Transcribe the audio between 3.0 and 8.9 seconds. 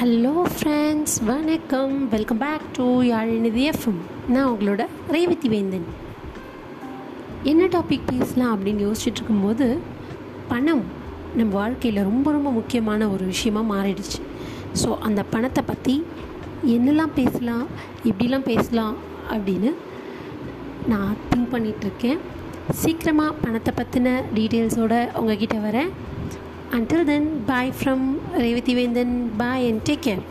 Yazhinithi FM நான் உங்களோட ரேவதி வேந்தன். என்ன டாபிக் பேசலாம் அப்படின்னு